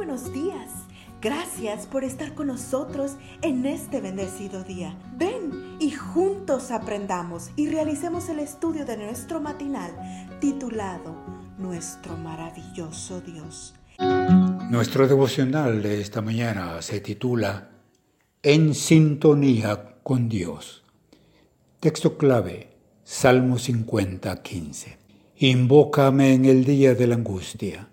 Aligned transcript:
buenos 0.00 0.32
días. 0.32 0.70
Gracias 1.20 1.84
por 1.84 2.04
estar 2.04 2.34
con 2.34 2.46
nosotros 2.46 3.16
en 3.42 3.66
este 3.66 4.00
bendecido 4.00 4.64
día. 4.64 4.98
Ven 5.18 5.76
y 5.78 5.90
juntos 5.90 6.70
aprendamos 6.70 7.50
y 7.54 7.68
realicemos 7.68 8.30
el 8.30 8.38
estudio 8.38 8.86
de 8.86 8.96
nuestro 8.96 9.42
matinal 9.42 9.90
titulado 10.40 11.14
Nuestro 11.58 12.16
maravilloso 12.16 13.20
Dios. 13.20 13.74
Nuestro 14.70 15.06
devocional 15.06 15.82
de 15.82 16.00
esta 16.00 16.22
mañana 16.22 16.80
se 16.80 17.00
titula 17.00 17.68
En 18.42 18.74
sintonía 18.74 19.96
con 20.02 20.30
Dios. 20.30 20.82
Texto 21.78 22.16
clave, 22.16 22.70
Salmo 23.04 23.58
50, 23.58 24.42
15. 24.42 24.96
Invócame 25.36 26.32
en 26.32 26.46
el 26.46 26.64
día 26.64 26.94
de 26.94 27.06
la 27.06 27.16
angustia. 27.16 27.90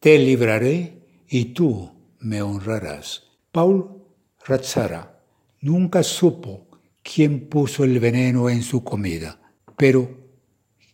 Te 0.00 0.18
libraré 0.18 0.96
y 1.28 1.46
tú 1.46 1.90
me 2.20 2.42
honrarás. 2.42 3.24
Paul 3.52 4.02
Razzara 4.44 5.20
nunca 5.60 6.02
supo 6.02 6.66
quién 7.02 7.48
puso 7.48 7.84
el 7.84 7.98
veneno 8.00 8.50
en 8.50 8.62
su 8.62 8.84
comida, 8.84 9.40
pero 9.76 10.26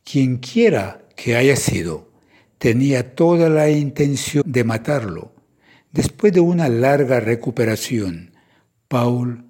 quien 0.05 0.39
quiera 0.39 1.07
que 1.17 1.37
haya 1.37 1.57
sido, 1.57 2.13
tenía 2.59 3.15
toda 3.15 3.49
la 3.49 3.71
intención 3.71 4.45
de 4.47 4.65
matarlo. 4.65 5.35
Después 5.91 6.33
de 6.33 6.41
una 6.41 6.69
larga 6.69 7.21
recuperación, 7.21 8.35
Paul 8.89 9.45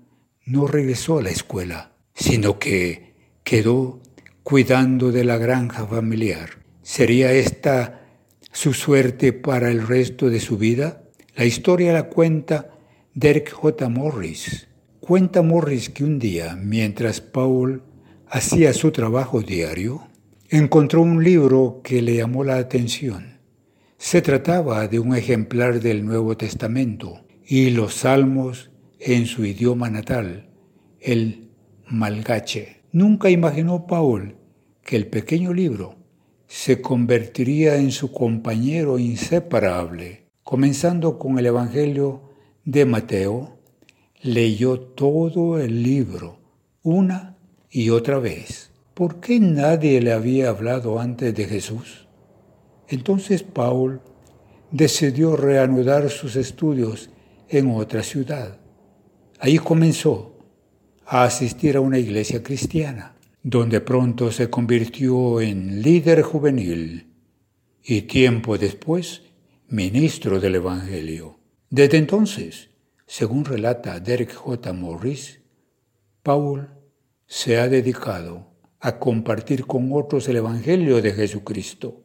no 0.45 0.66
regresó 0.66 1.18
a 1.18 1.23
la 1.23 1.30
escuela, 1.30 1.92
sino 2.14 2.59
que 2.59 3.14
quedó 3.45 4.01
cuidando 4.42 5.12
de 5.12 5.24
la 5.24 5.38
granja 5.38 5.87
familiar. 5.87 6.51
¿Sería 6.82 7.32
esta 7.32 8.02
su 8.52 8.74
suerte 8.74 9.33
para 9.33 9.70
el 9.70 9.87
resto 9.87 10.29
de 10.29 10.38
su 10.38 10.59
vida? 10.59 11.02
La 11.34 11.47
historia 11.47 11.93
la 11.93 12.05
cuenta 12.05 12.70
Derek 13.15 13.51
J. 13.51 13.88
Morris. 13.88 14.68
Cuenta 15.01 15.43
Morris 15.43 15.88
que 15.88 16.04
un 16.04 16.18
día, 16.18 16.54
mientras 16.57 17.21
Paul 17.21 17.82
hacía 18.29 18.73
su 18.74 18.93
trabajo 18.93 19.41
diario, 19.41 20.07
encontró 20.51 21.01
un 21.01 21.24
libro 21.24 21.80
que 21.82 22.02
le 22.02 22.16
llamó 22.16 22.45
la 22.45 22.59
atención. 22.59 23.38
Se 23.96 24.21
trataba 24.21 24.87
de 24.87 24.98
un 24.98 25.16
ejemplar 25.16 25.80
del 25.80 26.04
Nuevo 26.04 26.37
Testamento 26.37 27.24
y 27.46 27.71
los 27.71 27.95
salmos 27.95 28.71
en 29.01 29.26
su 29.26 29.46
idioma 29.46 29.88
natal, 29.88 30.51
el 31.01 31.48
malgache. 31.88 32.82
Nunca 32.93 33.30
imaginó 33.30 33.87
Paul 33.87 34.37
que 34.85 34.96
el 34.96 35.07
pequeño 35.07 35.54
libro 35.54 36.01
se 36.52 36.82
convertiría 36.82 37.76
en 37.76 37.90
su 37.90 38.12
compañero 38.12 38.98
inseparable. 38.98 40.26
Comenzando 40.45 41.18
con 41.18 41.38
el 41.38 41.46
Evangelio 41.46 42.20
de 42.66 42.84
Mateo, 42.84 43.58
leyó 44.20 44.78
todo 44.78 45.58
el 45.58 45.82
libro 45.82 46.40
una 46.82 47.38
y 47.70 47.88
otra 47.88 48.18
vez. 48.18 48.70
¿Por 48.92 49.18
qué 49.18 49.40
nadie 49.40 50.02
le 50.02 50.12
había 50.12 50.50
hablado 50.50 51.00
antes 51.00 51.34
de 51.34 51.46
Jesús? 51.46 52.06
Entonces 52.86 53.42
Paul 53.42 54.02
decidió 54.70 55.36
reanudar 55.36 56.10
sus 56.10 56.36
estudios 56.36 57.08
en 57.48 57.70
otra 57.70 58.02
ciudad. 58.02 58.58
Ahí 59.40 59.56
comenzó 59.56 60.36
a 61.06 61.24
asistir 61.24 61.78
a 61.78 61.80
una 61.80 61.98
iglesia 61.98 62.42
cristiana, 62.42 63.12
donde 63.43 63.80
pronto 63.80 64.31
se 64.31 64.48
convirtió 64.48 65.41
en 65.41 65.82
líder 65.82 66.22
juvenil 66.22 67.12
y 67.82 68.03
tiempo 68.03 68.56
después 68.56 69.22
ministro 69.69 70.38
del 70.38 70.56
Evangelio. 70.56 71.38
Desde 71.69 71.97
entonces, 71.97 72.70
según 73.06 73.44
relata 73.44 73.98
Derek 73.98 74.32
J. 74.32 74.72
Morris, 74.72 75.41
Paul 76.22 76.69
se 77.26 77.59
ha 77.59 77.69
dedicado 77.69 78.47
a 78.78 78.98
compartir 78.98 79.66
con 79.66 79.91
otros 79.92 80.28
el 80.28 80.36
Evangelio 80.36 81.03
de 81.03 81.12
Jesucristo, 81.12 82.03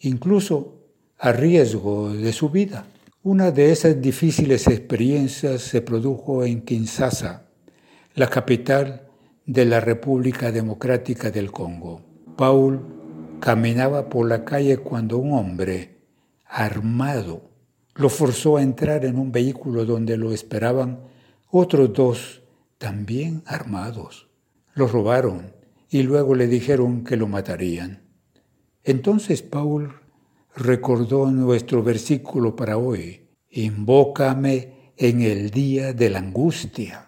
incluso 0.00 0.88
a 1.18 1.32
riesgo 1.32 2.12
de 2.12 2.32
su 2.32 2.50
vida. 2.50 2.86
Una 3.22 3.50
de 3.50 3.70
esas 3.70 4.00
difíciles 4.00 4.66
experiencias 4.66 5.62
se 5.62 5.80
produjo 5.80 6.44
en 6.44 6.62
Kinshasa, 6.62 7.48
la 8.14 8.28
capital 8.28 9.05
de 9.46 9.64
la 9.64 9.78
República 9.78 10.50
Democrática 10.50 11.30
del 11.30 11.52
Congo. 11.52 12.02
Paul 12.36 12.80
caminaba 13.40 14.08
por 14.08 14.28
la 14.28 14.44
calle 14.44 14.78
cuando 14.78 15.18
un 15.18 15.32
hombre 15.34 15.98
armado 16.44 17.42
lo 17.94 18.08
forzó 18.08 18.56
a 18.56 18.62
entrar 18.62 19.04
en 19.04 19.16
un 19.18 19.30
vehículo 19.30 19.84
donde 19.84 20.16
lo 20.16 20.32
esperaban 20.32 20.98
otros 21.48 21.92
dos 21.92 22.42
también 22.78 23.42
armados. 23.46 24.28
Lo 24.74 24.88
robaron 24.88 25.54
y 25.88 26.02
luego 26.02 26.34
le 26.34 26.48
dijeron 26.48 27.04
que 27.04 27.16
lo 27.16 27.28
matarían. 27.28 28.02
Entonces 28.82 29.42
Paul 29.42 29.92
recordó 30.56 31.30
nuestro 31.30 31.84
versículo 31.84 32.56
para 32.56 32.78
hoy, 32.78 33.28
invócame 33.50 34.92
en 34.96 35.22
el 35.22 35.50
día 35.50 35.92
de 35.92 36.10
la 36.10 36.18
angustia. 36.18 37.05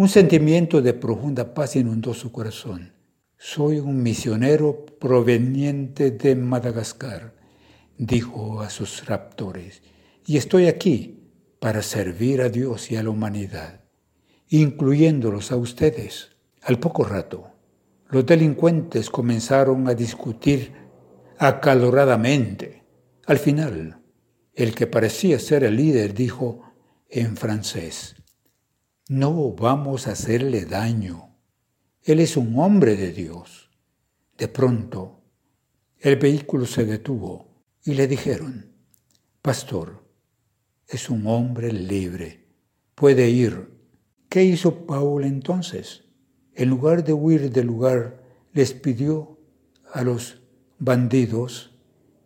Un 0.00 0.08
sentimiento 0.08 0.80
de 0.80 0.94
profunda 0.94 1.52
paz 1.52 1.76
inundó 1.76 2.14
su 2.14 2.32
corazón. 2.32 2.94
Soy 3.36 3.80
un 3.80 4.02
misionero 4.02 4.86
proveniente 4.98 6.10
de 6.10 6.34
Madagascar, 6.36 7.34
dijo 7.98 8.62
a 8.62 8.70
sus 8.70 9.04
raptores, 9.04 9.82
y 10.24 10.38
estoy 10.38 10.68
aquí 10.68 11.28
para 11.58 11.82
servir 11.82 12.40
a 12.40 12.48
Dios 12.48 12.90
y 12.90 12.96
a 12.96 13.02
la 13.02 13.10
humanidad, 13.10 13.82
incluyéndolos 14.48 15.52
a 15.52 15.56
ustedes. 15.56 16.30
Al 16.62 16.78
poco 16.78 17.04
rato, 17.04 17.48
los 18.08 18.24
delincuentes 18.24 19.10
comenzaron 19.10 19.86
a 19.86 19.92
discutir 19.92 20.72
acaloradamente. 21.36 22.84
Al 23.26 23.36
final, 23.36 24.00
el 24.54 24.74
que 24.74 24.86
parecía 24.86 25.38
ser 25.38 25.62
el 25.62 25.76
líder 25.76 26.14
dijo 26.14 26.62
en 27.10 27.36
francés, 27.36 28.16
no 29.10 29.50
vamos 29.54 30.06
a 30.06 30.12
hacerle 30.12 30.66
daño. 30.66 31.36
Él 32.04 32.20
es 32.20 32.36
un 32.36 32.56
hombre 32.60 32.94
de 32.94 33.10
Dios. 33.10 33.68
De 34.38 34.46
pronto, 34.46 35.24
el 35.98 36.14
vehículo 36.14 36.64
se 36.64 36.84
detuvo 36.84 37.64
y 37.84 37.94
le 37.94 38.06
dijeron, 38.06 38.72
Pastor, 39.42 40.04
es 40.86 41.10
un 41.10 41.26
hombre 41.26 41.72
libre, 41.72 42.46
puede 42.94 43.28
ir. 43.28 43.76
¿Qué 44.28 44.44
hizo 44.44 44.86
Paul 44.86 45.24
entonces? 45.24 46.04
en 46.54 46.68
lugar 46.68 47.02
de 47.02 47.14
huir 47.14 47.50
del 47.50 47.66
lugar, 47.66 48.22
les 48.52 48.74
pidió 48.74 49.40
a 49.92 50.02
los 50.02 50.42
bandidos 50.78 51.74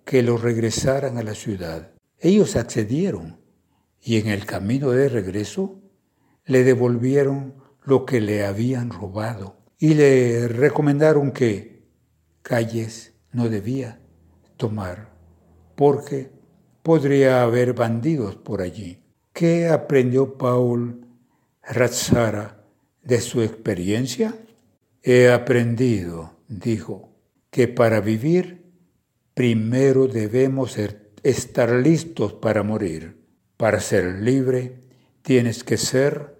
que 0.04 0.22
lo 0.22 0.36
regresaran 0.36 1.16
a 1.16 1.22
la 1.22 1.34
ciudad. 1.34 1.92
Ellos 2.18 2.56
accedieron 2.56 3.40
y 4.02 4.16
en 4.16 4.26
el 4.26 4.44
camino 4.44 4.90
de 4.90 5.08
regreso 5.08 5.83
le 6.44 6.64
devolvieron 6.64 7.54
lo 7.82 8.06
que 8.06 8.20
le 8.20 8.44
habían 8.44 8.90
robado 8.90 9.56
y 9.78 9.94
le 9.94 10.48
recomendaron 10.48 11.32
que 11.32 11.86
calles 12.42 13.14
no 13.32 13.48
debía 13.48 14.00
tomar 14.56 15.12
porque 15.74 16.30
podría 16.82 17.42
haber 17.42 17.72
bandidos 17.72 18.36
por 18.36 18.62
allí. 18.62 19.02
¿Qué 19.32 19.68
aprendió 19.68 20.38
Paul 20.38 21.04
Razzara 21.62 22.64
de 23.02 23.20
su 23.20 23.42
experiencia, 23.42 24.34
he 25.02 25.30
aprendido, 25.30 26.38
dijo, 26.48 27.10
que 27.50 27.68
para 27.68 28.00
vivir 28.00 28.64
primero 29.34 30.08
debemos 30.08 30.76
estar 31.22 31.70
listos 31.72 32.32
para 32.32 32.62
morir. 32.62 33.22
Para 33.56 33.80
ser 33.80 34.22
libre 34.22 34.80
tienes 35.22 35.62
que 35.64 35.76
ser 35.76 36.33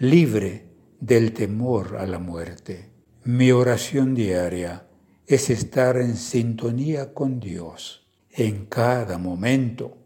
libre 0.00 0.66
del 0.98 1.32
temor 1.32 1.98
a 1.98 2.06
la 2.06 2.18
muerte. 2.18 2.90
Mi 3.22 3.52
oración 3.52 4.14
diaria 4.14 4.88
es 5.26 5.48
estar 5.50 5.96
en 5.98 6.16
sintonía 6.16 7.14
con 7.14 7.38
Dios 7.38 8.08
en 8.30 8.66
cada 8.66 9.18
momento 9.18 9.96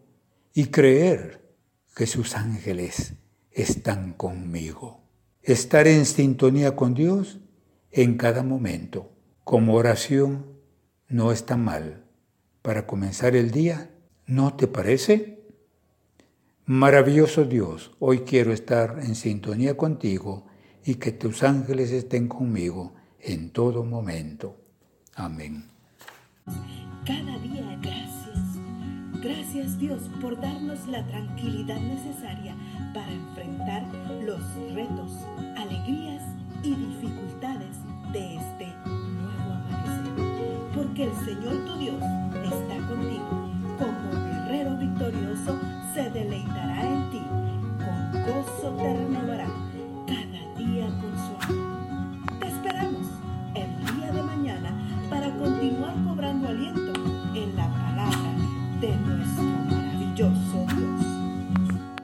y 0.53 0.65
creer 0.65 1.41
que 1.95 2.05
sus 2.05 2.35
ángeles 2.35 3.13
están 3.51 4.13
conmigo 4.13 5.05
estar 5.45 5.87
en 5.87 6.05
sintonía 6.05 6.75
con 6.75 6.95
Dios 6.95 7.39
en 7.91 8.17
cada 8.17 8.41
momento. 8.43 9.11
Como 9.43 9.75
oración 9.75 10.47
no 11.07 11.31
está 11.31 11.55
mal. 11.55 12.03
Para 12.63 12.87
comenzar 12.87 13.35
el 13.35 13.51
día, 13.51 13.91
¿no 14.25 14.55
te 14.55 14.67
parece? 14.67 15.44
Maravilloso 16.67 17.43
Dios, 17.45 17.91
hoy 17.99 18.21
quiero 18.21 18.51
estar 18.51 18.97
en 18.99 19.13
sintonía 19.13 19.77
contigo 19.77 20.47
y 20.83 20.95
que 20.95 21.11
tus 21.11 21.43
ángeles 21.43 21.91
estén 21.91 22.27
conmigo 22.27 22.95
en 23.19 23.51
todo 23.51 23.83
momento. 23.83 24.57
Amén. 25.13 25.65
Cada 27.05 27.37
día 27.37 27.77
gracias 27.83 28.15
Gracias 29.21 29.77
Dios 29.77 30.09
por 30.19 30.41
darnos 30.41 30.87
la 30.87 31.05
tranquilidad 31.05 31.79
necesaria 31.79 32.55
para 32.95 33.11
enfrentar 33.11 33.83
los 34.23 34.41
retos, 34.73 35.11
alegrías 35.57 36.23
y 36.63 36.73
dificultades 36.73 37.77
de 38.11 38.37
este 38.37 38.67
nuevo 38.85 39.53
amanecer. 39.53 40.75
Porque 40.75 41.03
el 41.03 41.15
Señor 41.25 41.63
tu 41.65 41.77
Dios 41.77 42.01
está 42.43 42.87
contigo. 42.87 43.51
Como 43.77 44.25
guerrero 44.25 44.77
victorioso 44.77 45.74
se 45.95 46.09
deleitará 46.09 46.81
en 46.81 47.09
ti, 47.09 47.21
con 47.79 48.21
gozo 48.23 48.69
te 48.75 48.97
renovará 48.97 49.47